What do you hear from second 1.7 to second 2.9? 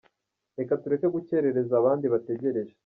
abandi bategereje!".